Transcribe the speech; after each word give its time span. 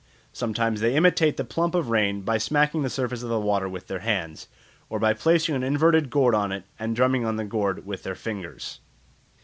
Sometimes 0.33 0.81
they 0.81 0.95
imitate 0.95 1.37
the 1.37 1.43
plump 1.43 1.75
of 1.75 1.91
rain 1.91 2.21
by 2.21 2.39
smacking 2.39 2.81
the 2.81 2.89
surface 2.89 3.21
of 3.21 3.29
the 3.29 3.39
water 3.39 3.69
with 3.69 3.85
their 3.85 3.99
hands, 3.99 4.47
or 4.89 4.97
by 4.97 5.13
placing 5.13 5.53
an 5.53 5.61
inverted 5.61 6.09
gourd 6.09 6.33
on 6.33 6.51
it 6.51 6.63
and 6.79 6.95
drumming 6.95 7.23
on 7.23 7.35
the 7.35 7.45
gourd 7.45 7.85
with 7.85 8.01
their 8.01 8.15
fingers. 8.15 8.79